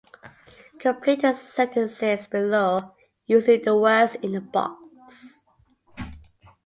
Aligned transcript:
Complete 0.79 1.21
the 1.21 1.33
sentences 1.35 2.25
below 2.25 2.95
using 3.27 3.61
the 3.61 3.77
words 3.77 4.15
in 4.15 4.31
the 4.31 4.41
box. 4.41 5.41